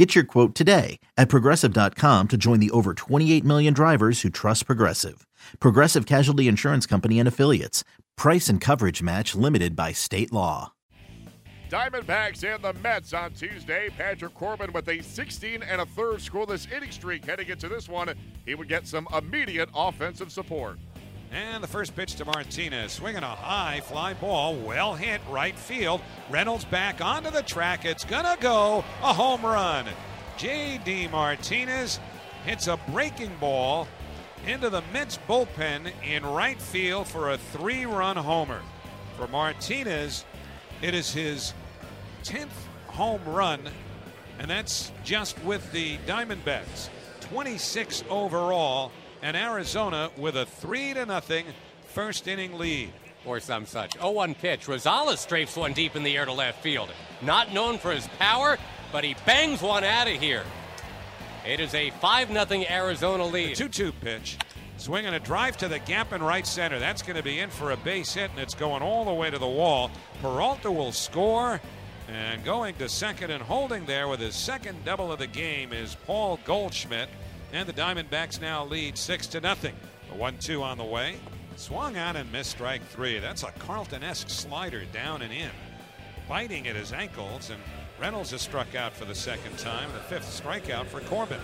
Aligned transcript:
Get 0.00 0.14
your 0.14 0.24
quote 0.24 0.54
today 0.54 0.98
at 1.18 1.28
progressive.com 1.28 2.28
to 2.28 2.36
join 2.38 2.58
the 2.58 2.70
over 2.70 2.94
28 2.94 3.44
million 3.44 3.74
drivers 3.74 4.22
who 4.22 4.30
trust 4.30 4.64
Progressive. 4.64 5.26
Progressive 5.60 6.06
Casualty 6.06 6.48
Insurance 6.48 6.86
Company 6.86 7.18
and 7.18 7.28
Affiliates. 7.28 7.84
Price 8.16 8.48
and 8.48 8.62
coverage 8.62 9.02
match 9.02 9.34
limited 9.34 9.76
by 9.76 9.92
state 9.92 10.32
law. 10.32 10.72
Diamondbacks 11.68 12.42
and 12.44 12.64
the 12.64 12.72
Mets 12.80 13.12
on 13.12 13.34
Tuesday. 13.34 13.90
Patrick 13.90 14.32
Corbin 14.32 14.72
with 14.72 14.88
a 14.88 15.02
16 15.02 15.62
and 15.62 15.82
a 15.82 15.84
third 15.84 16.20
scoreless 16.20 16.72
inning 16.72 16.92
streak 16.92 17.26
heading 17.26 17.50
into 17.50 17.68
this 17.68 17.86
one. 17.86 18.14
He 18.46 18.54
would 18.54 18.68
get 18.68 18.86
some 18.86 19.06
immediate 19.14 19.68
offensive 19.74 20.32
support. 20.32 20.78
And 21.32 21.62
the 21.62 21.68
first 21.68 21.94
pitch 21.94 22.16
to 22.16 22.24
Martinez, 22.24 22.90
swinging 22.92 23.22
a 23.22 23.28
high 23.28 23.80
fly 23.80 24.14
ball, 24.14 24.56
well 24.56 24.94
hit 24.94 25.20
right 25.30 25.56
field. 25.56 26.00
Reynolds 26.28 26.64
back 26.64 27.00
onto 27.00 27.30
the 27.30 27.42
track. 27.42 27.84
It's 27.84 28.04
gonna 28.04 28.36
go 28.40 28.84
a 29.02 29.12
home 29.12 29.42
run. 29.42 29.86
J.D. 30.36 31.06
Martinez 31.08 32.00
hits 32.44 32.66
a 32.66 32.78
breaking 32.90 33.36
ball 33.38 33.86
into 34.44 34.70
the 34.70 34.82
Mets 34.92 35.18
bullpen 35.28 35.92
in 36.04 36.26
right 36.26 36.60
field 36.60 37.06
for 37.06 37.30
a 37.30 37.38
three-run 37.38 38.16
homer. 38.16 38.62
For 39.16 39.28
Martinez, 39.28 40.24
it 40.82 40.94
is 40.94 41.12
his 41.12 41.52
10th 42.24 42.48
home 42.88 43.22
run, 43.24 43.68
and 44.40 44.50
that's 44.50 44.90
just 45.04 45.38
with 45.44 45.70
the 45.70 45.98
Diamondbacks. 46.08 46.88
26 47.20 48.02
overall 48.08 48.90
and 49.22 49.36
Arizona 49.36 50.10
with 50.16 50.36
a 50.36 50.46
3 50.46 50.94
to 50.94 51.06
nothing 51.06 51.46
first 51.88 52.26
inning 52.28 52.58
lead. 52.58 52.92
Or 53.26 53.38
some 53.38 53.66
such. 53.66 53.92
0 53.94 54.12
1 54.12 54.34
pitch. 54.34 54.66
Rosales 54.66 55.18
strafes 55.18 55.54
one 55.54 55.74
deep 55.74 55.94
in 55.94 56.02
the 56.02 56.16
air 56.16 56.24
to 56.24 56.32
left 56.32 56.62
field. 56.62 56.88
Not 57.20 57.52
known 57.52 57.76
for 57.76 57.92
his 57.92 58.08
power, 58.18 58.56
but 58.92 59.04
he 59.04 59.14
bangs 59.26 59.60
one 59.60 59.84
out 59.84 60.08
of 60.08 60.14
here. 60.14 60.42
It 61.46 61.60
is 61.60 61.74
a 61.74 61.90
5 61.90 62.28
0 62.28 62.64
Arizona 62.70 63.26
lead. 63.26 63.56
2 63.56 63.68
2 63.68 63.92
pitch. 63.92 64.38
Swinging 64.78 65.12
a 65.12 65.20
drive 65.20 65.58
to 65.58 65.68
the 65.68 65.78
gap 65.80 66.14
in 66.14 66.22
right 66.22 66.46
center. 66.46 66.78
That's 66.78 67.02
going 67.02 67.16
to 67.16 67.22
be 67.22 67.40
in 67.40 67.50
for 67.50 67.72
a 67.72 67.76
base 67.76 68.14
hit, 68.14 68.30
and 68.30 68.40
it's 68.40 68.54
going 68.54 68.82
all 68.82 69.04
the 69.04 69.12
way 69.12 69.28
to 69.28 69.38
the 69.38 69.46
wall. 69.46 69.90
Peralta 70.22 70.70
will 70.70 70.92
score. 70.92 71.60
And 72.08 72.42
going 72.42 72.74
to 72.76 72.88
second 72.88 73.30
and 73.30 73.42
holding 73.42 73.84
there 73.84 74.08
with 74.08 74.20
his 74.20 74.34
second 74.34 74.84
double 74.84 75.12
of 75.12 75.18
the 75.18 75.26
game 75.26 75.72
is 75.72 75.94
Paul 76.06 76.40
Goldschmidt. 76.44 77.08
And 77.52 77.68
the 77.68 77.72
Diamondbacks 77.72 78.40
now 78.40 78.64
lead 78.64 78.96
6 78.96 79.26
to 79.28 79.40
nothing. 79.40 79.74
A 80.12 80.16
1 80.16 80.38
2 80.38 80.62
on 80.62 80.78
the 80.78 80.84
way. 80.84 81.16
Swung 81.56 81.96
on 81.98 82.16
and 82.16 82.30
missed 82.32 82.52
strike 82.52 82.82
three. 82.86 83.18
That's 83.18 83.42
a 83.42 83.52
Carlton 83.58 84.02
esque 84.02 84.30
slider 84.30 84.84
down 84.92 85.20
and 85.22 85.32
in. 85.32 85.50
Biting 86.28 86.68
at 86.68 86.76
his 86.76 86.92
ankles, 86.92 87.50
and 87.50 87.60
Reynolds 88.00 88.30
has 88.30 88.40
struck 88.40 88.74
out 88.74 88.94
for 88.94 89.04
the 89.04 89.14
second 89.14 89.58
time. 89.58 89.90
The 89.92 89.98
fifth 89.98 90.42
strikeout 90.42 90.86
for 90.86 91.00
Corbin. 91.00 91.40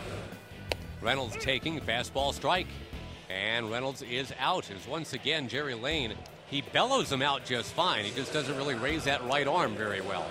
Reynolds 1.03 1.37
taking 1.41 1.81
fastball 1.81 2.33
strike. 2.33 2.69
And 3.29 3.71
Reynolds 3.71 4.03
is 4.03 4.33
out. 4.39 4.71
As 4.71 4.87
once 4.87 5.12
again, 5.12 5.49
Jerry 5.49 5.75
Layne, 5.75 6.15
he 6.49 6.62
bellows 6.62 7.11
him 7.11 7.23
out 7.23 7.45
just 7.45 7.73
fine. 7.73 8.05
He 8.05 8.12
just 8.12 8.33
doesn't 8.33 8.57
really 8.57 8.75
raise 8.75 9.05
that 9.05 9.25
right 9.25 9.47
arm 9.47 9.75
very 9.75 10.01
well. 10.01 10.31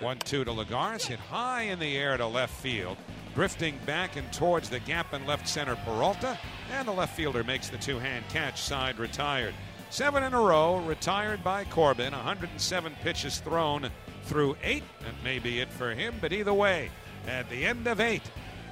1 0.00 0.18
2 0.18 0.44
to 0.44 0.50
Lagares, 0.50 1.06
hit 1.06 1.18
high 1.18 1.62
in 1.62 1.78
the 1.78 1.96
air 1.96 2.16
to 2.16 2.26
left 2.26 2.54
field. 2.60 2.98
Drifting 3.36 3.78
back 3.84 4.16
and 4.16 4.32
towards 4.32 4.70
the 4.70 4.80
gap 4.80 5.12
in 5.12 5.26
left 5.26 5.46
center, 5.46 5.76
Peralta. 5.84 6.38
And 6.72 6.88
the 6.88 6.92
left 6.92 7.14
fielder 7.14 7.44
makes 7.44 7.68
the 7.68 7.76
two 7.76 7.98
hand 7.98 8.24
catch, 8.30 8.62
side 8.62 8.98
retired. 8.98 9.54
Seven 9.90 10.22
in 10.22 10.32
a 10.32 10.40
row, 10.40 10.78
retired 10.78 11.44
by 11.44 11.64
Corbin. 11.64 12.14
107 12.14 12.94
pitches 13.02 13.40
thrown 13.40 13.90
through 14.22 14.56
eight. 14.62 14.84
That 15.02 15.22
may 15.22 15.38
be 15.38 15.60
it 15.60 15.68
for 15.68 15.90
him, 15.90 16.14
but 16.18 16.32
either 16.32 16.54
way, 16.54 16.88
at 17.26 17.46
the 17.50 17.66
end 17.66 17.86
of 17.86 18.00
eight, 18.00 18.22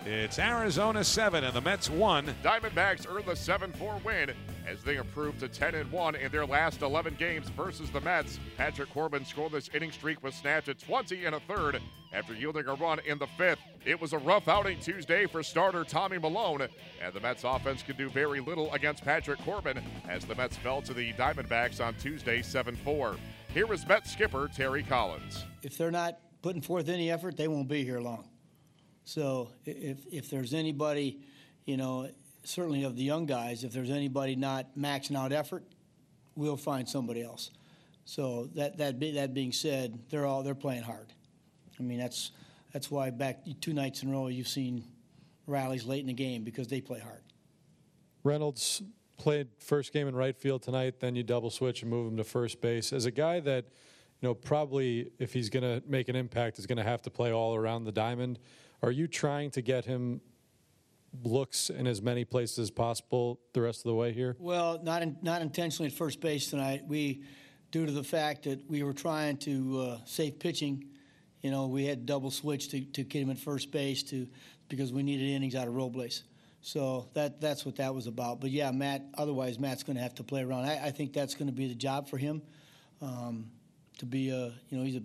it's 0.07 0.39
Arizona 0.39 1.05
7 1.05 1.45
and 1.45 1.55
the 1.55 1.61
Mets 1.61 1.91
1. 1.91 2.35
Diamondbacks 2.43 3.07
earn 3.07 3.25
the 3.27 3.37
7 3.37 3.71
4 3.73 4.01
win 4.03 4.33
as 4.67 4.83
they 4.83 4.97
improve 4.97 5.39
to 5.41 5.49
10 5.49 5.75
and 5.75 5.93
1 5.93 6.15
in 6.15 6.33
their 6.33 6.47
last 6.47 6.81
11 6.81 7.17
games 7.19 7.51
versus 7.51 7.91
the 7.91 8.01
Mets. 8.01 8.39
Patrick 8.57 8.91
Corbin 8.95 9.25
scoreless 9.25 9.75
inning 9.75 9.93
streak 9.93 10.23
was 10.23 10.35
snapped 10.35 10.71
at 10.71 10.79
20 10.79 11.27
and 11.27 11.35
a 11.35 11.41
third 11.41 11.83
after 12.15 12.35
yielding 12.35 12.67
a 12.67 12.75
run 12.75 12.99
in 13.07 13.19
the 13.19 13.27
fifth. 13.39 13.61
It 13.85 14.01
was 14.01 14.15
a 14.15 14.19
rough 14.19 14.49
outing 14.49 14.81
Tuesday 14.81 15.27
for 15.27 15.43
starter 15.43 15.85
Tommy 15.85 16.17
Milone, 16.17 16.69
and 17.03 17.13
the 17.13 17.21
Mets 17.21 17.45
offense 17.45 17.83
could 17.83 17.99
do 17.99 18.09
very 18.09 18.41
little 18.41 18.73
against 18.73 19.05
Patrick 19.05 19.39
Corbin 19.41 19.79
as 20.09 20.25
the 20.25 20.35
Mets 20.35 20.57
fell 20.57 20.81
to 20.83 20.95
the 20.95 21.13
Diamondbacks 21.13 21.85
on 21.85 21.95
Tuesday 21.97 22.41
7 22.41 22.77
4. 22.77 23.17
Here 23.53 23.71
is 23.73 23.87
Mets 23.87 24.11
skipper 24.11 24.49
Terry 24.49 24.83
Collins. 24.83 25.45
If 25.63 25.77
they're 25.77 25.91
not 25.91 26.19
putting 26.41 26.63
forth 26.63 26.89
any 26.89 27.11
effort, 27.11 27.37
they 27.37 27.47
won't 27.47 27.69
be 27.69 27.85
here 27.85 28.01
long. 28.01 28.27
So 29.05 29.51
if, 29.67 29.99
if 30.11 30.31
there's 30.31 30.55
anybody, 30.55 31.21
you 31.67 31.77
know, 31.77 32.09
certainly 32.43 32.85
of 32.85 32.97
the 32.97 33.05
young 33.05 33.27
guys, 33.27 33.65
if 33.65 33.73
there's 33.73 33.91
anybody 33.91 34.35
not 34.35 34.79
maxing 34.79 35.15
out 35.15 35.31
effort, 35.31 35.63
we'll 36.37 36.57
find 36.57 36.89
somebody 36.89 37.23
else. 37.23 37.51
So 38.07 38.49
that 38.55 38.79
that 38.79 38.99
be, 38.99 39.13
that 39.13 39.35
being 39.35 39.53
said, 39.53 39.99
they're 40.09 40.25
all 40.25 40.43
they're 40.43 40.55
playing 40.55 40.85
hard. 40.85 41.13
I 41.79 41.83
mean 41.83 41.99
that's 41.99 42.31
that's 42.75 42.91
why 42.91 43.09
back 43.09 43.39
two 43.61 43.73
nights 43.73 44.03
in 44.03 44.11
a 44.11 44.13
row 44.13 44.27
you've 44.27 44.49
seen 44.49 44.85
rallies 45.47 45.87
late 45.87 46.01
in 46.01 46.09
the 46.09 46.13
game 46.13 46.43
because 46.43 46.67
they 46.67 46.81
play 46.81 46.99
hard. 46.99 47.23
Reynolds 48.25 48.83
played 49.17 49.47
first 49.59 49.93
game 49.93 50.09
in 50.09 50.17
right 50.17 50.37
field 50.37 50.63
tonight, 50.63 50.99
then 50.99 51.15
you 51.15 51.23
double 51.23 51.51
switch 51.51 51.83
and 51.83 51.91
move 51.91 52.11
him 52.11 52.17
to 52.17 52.25
first 52.25 52.61
base. 52.61 52.93
As 52.93 53.07
a 53.07 53.13
guy 53.13 53.39
that, 53.41 53.67
you 54.21 54.29
know, 54.29 54.35
probably 54.35 55.13
if 55.21 55.33
he's 55.33 55.49
going 55.49 55.63
to 55.63 55.87
make 55.89 56.09
an 56.09 56.17
impact 56.17 56.59
is 56.59 56.67
going 56.67 56.79
to 56.79 56.83
have 56.85 57.01
to 57.03 57.11
play 57.11 57.33
all 57.33 57.55
around 57.55 57.85
the 57.85 57.93
diamond. 57.93 58.41
Are 58.83 58.91
you 58.91 59.07
trying 59.07 59.53
to 59.53 59.63
get 59.63 59.85
him 59.85 60.21
looks 61.23 61.71
in 61.71 61.87
as 61.87 62.03
many 62.03 62.25
places 62.25 62.59
as 62.59 62.71
possible 62.73 63.39
the 63.53 63.63
rest 63.63 63.81
of 63.81 63.85
the 63.85 63.95
way 63.95 64.13
here? 64.13 64.35
Well, 64.41 64.81
not 64.83 65.01
in, 65.03 65.17
not 65.23 65.43
intentionally 65.43 65.93
at 65.93 65.97
first 65.97 66.21
base 66.21 66.51
tonight. 66.51 66.83
We, 66.89 67.23
due 67.71 67.87
to 67.87 67.93
the 67.93 68.03
fact 68.03 68.43
that 68.45 68.69
we 68.69 68.83
were 68.83 68.93
trying 68.93 69.37
to 69.39 69.81
uh, 69.81 69.99
save 70.07 70.41
pitching, 70.41 70.89
you 71.45 71.51
know, 71.51 71.67
we 71.67 71.85
had 71.85 72.07
double 72.07 72.31
switch 72.31 72.71
to, 72.71 72.81
to 72.81 73.05
get 73.05 73.21
him 73.21 73.31
at 73.31 73.37
first 73.37 73.71
base 73.71 74.03
to 74.05 74.27
because 74.71 74.95
we 74.95 75.03
needed 75.03 75.29
innings 75.29 75.55
out 75.55 75.69
of 75.69 75.75
Robles. 75.75 76.23
So 76.63 77.07
that 77.13 77.39
that's 77.39 77.67
what 77.67 77.77
that 77.77 77.95
was 77.95 78.07
about. 78.07 78.41
But 78.41 78.51
yeah, 78.51 78.71
Matt. 78.71 79.03
Otherwise, 79.19 79.59
Matt's 79.59 79.83
going 79.83 79.97
to 79.97 80.03
have 80.03 80.15
to 80.15 80.23
play 80.23 80.43
around. 80.43 80.65
I, 80.65 80.87
I 80.87 80.91
think 80.91 81.13
that's 81.13 81.35
going 81.35 81.49
to 81.49 81.53
be 81.53 81.69
the 81.69 81.75
job 81.75 82.09
for 82.09 82.17
him. 82.17 82.41
Um, 83.03 83.51
to 83.99 84.07
be 84.07 84.31
a, 84.31 84.55
you 84.71 84.79
know, 84.79 84.85
he's 84.85 84.97
a 84.97 85.03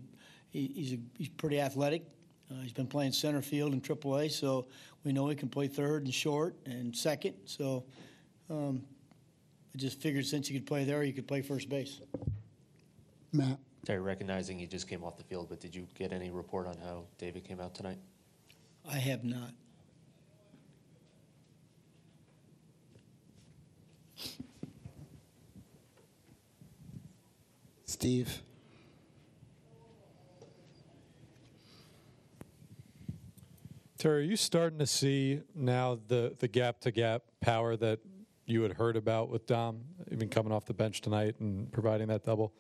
he, 0.50 0.72
he's 0.74 0.94
a, 0.94 0.98
he's 1.18 1.28
pretty 1.28 1.60
athletic. 1.60 2.04
Uh, 2.50 2.62
he's 2.62 2.72
been 2.72 2.88
playing 2.88 3.12
center 3.12 3.42
field 3.42 3.74
in 3.74 3.82
AAA, 3.82 4.32
so 4.32 4.68
we 5.04 5.12
know 5.12 5.28
he 5.28 5.36
can 5.36 5.50
play 5.50 5.68
third 5.68 6.06
and 6.06 6.14
short 6.14 6.56
and 6.66 6.96
second. 6.96 7.36
So 7.48 7.84
um, 8.50 8.82
I 9.76 9.78
just 9.78 10.02
figured 10.02 10.26
since 10.26 10.48
he 10.48 10.54
could 10.54 10.66
play 10.66 10.86
there, 10.86 11.04
he 11.04 11.12
could 11.12 11.28
play 11.28 11.42
first 11.42 11.68
base. 11.68 12.00
Matt. 13.34 13.60
Terry, 13.86 14.00
recognizing 14.00 14.60
he 14.60 14.68
just 14.68 14.88
came 14.88 15.04
off 15.04 15.18
the 15.18 15.24
field, 15.24 15.48
but 15.50 15.60
did 15.60 15.74
you 15.74 15.88
get 15.96 16.12
any 16.12 16.30
report 16.30 16.68
on 16.68 16.78
how 16.78 17.06
David 17.18 17.44
came 17.44 17.60
out 17.60 17.74
tonight? 17.74 17.98
I 18.90 18.98
have 18.98 19.24
not. 19.24 19.54
Steve. 27.86 28.42
Terry, 33.98 34.20
are 34.20 34.24
you 34.24 34.38
starting 34.38 34.80
to 34.80 34.88
see 34.88 35.42
now 35.54 36.00
the, 36.08 36.34
the 36.40 36.48
gap 36.48 36.80
to 36.82 36.92
gap 36.92 37.24
power 37.42 37.76
that 37.76 38.00
you 38.46 38.62
had 38.62 38.74
heard 38.74 38.96
about 38.96 39.30
with 39.30 39.46
Dom, 39.46 39.82
even 40.12 40.30
coming 40.30 40.54
off 40.54 40.64
the 40.64 40.74
bench 40.74 41.02
tonight 41.02 41.36
and 41.42 41.70
providing 41.74 42.08
that 42.08 42.24
double? 42.24 42.54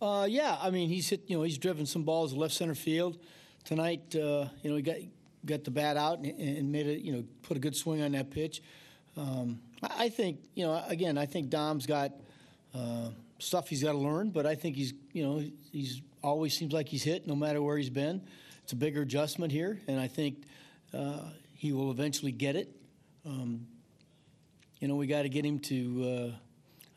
Uh, 0.00 0.26
yeah, 0.28 0.58
I 0.60 0.70
mean 0.70 0.88
he's 0.88 1.08
hit. 1.08 1.22
You 1.26 1.38
know, 1.38 1.42
he's 1.42 1.58
driven 1.58 1.86
some 1.86 2.02
balls 2.02 2.32
left 2.34 2.54
center 2.54 2.74
field 2.74 3.18
tonight. 3.64 4.14
Uh, 4.14 4.48
you 4.62 4.70
know, 4.70 4.76
he 4.76 4.82
got 4.82 4.96
got 5.44 5.64
the 5.64 5.70
bat 5.70 5.96
out 5.96 6.18
and, 6.18 6.38
and, 6.38 6.70
made 6.70 6.86
it. 6.86 7.00
You 7.00 7.12
know, 7.12 7.24
put 7.42 7.56
a 7.56 7.60
good 7.60 7.74
swing 7.74 8.02
on 8.02 8.12
that 8.12 8.30
pitch. 8.30 8.62
Um, 9.16 9.60
I 9.82 10.10
think 10.10 10.40
you 10.54 10.66
know. 10.66 10.82
Again, 10.86 11.16
I 11.16 11.24
think 11.24 11.48
Dom's 11.48 11.86
got 11.86 12.12
uh, 12.74 13.08
stuff 13.38 13.68
he's 13.68 13.82
got 13.82 13.92
to 13.92 13.98
learn, 13.98 14.30
but 14.30 14.44
I 14.44 14.54
think 14.54 14.76
he's 14.76 14.92
you 15.12 15.24
know 15.24 15.42
he's 15.72 16.02
always 16.22 16.56
seems 16.56 16.72
like 16.72 16.88
he's 16.88 17.02
hit 17.02 17.26
no 17.26 17.34
matter 17.34 17.62
where 17.62 17.78
he's 17.78 17.90
been. 17.90 18.20
It's 18.64 18.72
a 18.72 18.76
bigger 18.76 19.02
adjustment 19.02 19.52
here, 19.52 19.80
and 19.86 19.98
I 19.98 20.08
think 20.08 20.42
uh, 20.92 21.20
he 21.54 21.72
will 21.72 21.90
eventually 21.90 22.32
get 22.32 22.56
it. 22.56 22.68
Um, 23.24 23.66
you 24.80 24.88
know, 24.88 24.96
we 24.96 25.06
got 25.06 25.22
to 25.22 25.28
get 25.30 25.44
him 25.44 25.58
to 25.60 26.34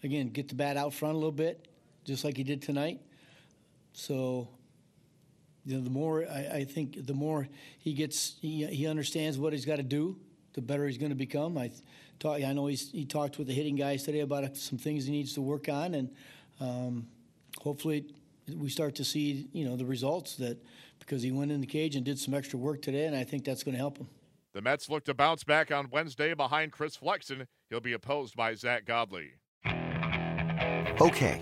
again, 0.03 0.29
get 0.29 0.47
the 0.47 0.55
bat 0.55 0.77
out 0.77 0.93
front 0.93 1.15
a 1.15 1.17
little 1.17 1.31
bit, 1.31 1.67
just 2.09 2.25
like 2.25 2.35
he 2.35 2.43
did 2.43 2.61
tonight. 2.61 2.99
So, 3.93 4.49
you 5.63 5.77
know, 5.77 5.83
the 5.83 5.91
more 5.91 6.25
I, 6.25 6.49
I 6.53 6.63
think, 6.63 7.05
the 7.05 7.13
more 7.13 7.47
he 7.77 7.93
gets, 7.93 8.35
he, 8.41 8.65
he 8.65 8.87
understands 8.87 9.37
what 9.37 9.53
he's 9.53 9.65
got 9.65 9.75
to 9.75 9.83
do, 9.83 10.17
the 10.53 10.61
better 10.61 10.87
he's 10.87 10.97
going 10.97 11.11
to 11.11 11.15
become. 11.15 11.57
I 11.57 11.71
talk, 12.19 12.41
I 12.41 12.51
know 12.53 12.65
he's, 12.65 12.91
he 12.91 13.05
talked 13.05 13.37
with 13.37 13.47
the 13.47 13.53
hitting 13.53 13.75
guys 13.75 14.03
today 14.03 14.21
about 14.21 14.57
some 14.57 14.79
things 14.79 15.05
he 15.05 15.11
needs 15.11 15.33
to 15.35 15.41
work 15.41 15.69
on, 15.69 15.93
and 15.93 16.09
um, 16.59 17.07
hopefully 17.61 18.07
we 18.57 18.69
start 18.69 18.95
to 18.95 19.05
see, 19.05 19.47
you 19.53 19.65
know, 19.65 19.75
the 19.75 19.85
results 19.85 20.35
that 20.37 20.57
because 20.97 21.21
he 21.21 21.31
went 21.31 21.51
in 21.51 21.61
the 21.61 21.67
cage 21.67 21.95
and 21.95 22.03
did 22.03 22.17
some 22.17 22.33
extra 22.33 22.57
work 22.57 22.81
today, 22.81 23.05
and 23.05 23.15
I 23.15 23.23
think 23.23 23.45
that's 23.45 23.63
going 23.63 23.73
to 23.73 23.79
help 23.79 23.99
him. 23.99 24.07
The 24.53 24.61
Mets 24.61 24.89
look 24.89 25.05
to 25.05 25.13
bounce 25.13 25.43
back 25.43 25.71
on 25.71 25.89
Wednesday 25.91 26.33
behind 26.33 26.71
Chris 26.71 26.95
Flexen. 26.95 27.45
He'll 27.69 27.79
be 27.79 27.93
opposed 27.93 28.35
by 28.35 28.55
Zack 28.55 28.85
Godley. 28.85 29.33
Okay, 31.01 31.41